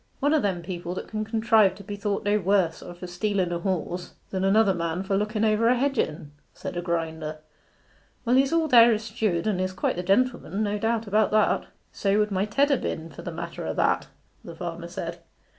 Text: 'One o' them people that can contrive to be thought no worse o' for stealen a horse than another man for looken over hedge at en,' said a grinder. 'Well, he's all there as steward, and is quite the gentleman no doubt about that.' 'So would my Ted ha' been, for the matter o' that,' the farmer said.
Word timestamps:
'One 0.19 0.33
o' 0.33 0.39
them 0.39 0.63
people 0.63 0.95
that 0.95 1.07
can 1.07 1.23
contrive 1.23 1.75
to 1.75 1.83
be 1.83 1.95
thought 1.95 2.23
no 2.25 2.39
worse 2.39 2.81
o' 2.81 2.91
for 2.95 3.05
stealen 3.05 3.51
a 3.53 3.59
horse 3.59 4.15
than 4.31 4.43
another 4.43 4.73
man 4.73 5.03
for 5.03 5.15
looken 5.15 5.45
over 5.45 5.71
hedge 5.75 5.99
at 5.99 6.07
en,' 6.09 6.31
said 6.55 6.75
a 6.75 6.81
grinder. 6.81 7.37
'Well, 8.25 8.35
he's 8.35 8.51
all 8.51 8.67
there 8.67 8.91
as 8.95 9.03
steward, 9.03 9.45
and 9.45 9.61
is 9.61 9.73
quite 9.73 9.97
the 9.97 10.01
gentleman 10.01 10.63
no 10.63 10.79
doubt 10.79 11.05
about 11.05 11.29
that.' 11.29 11.67
'So 11.91 12.17
would 12.17 12.31
my 12.31 12.45
Ted 12.45 12.71
ha' 12.71 12.81
been, 12.81 13.11
for 13.11 13.21
the 13.21 13.31
matter 13.31 13.63
o' 13.67 13.75
that,' 13.75 14.07
the 14.43 14.55
farmer 14.55 14.87
said. 14.87 15.19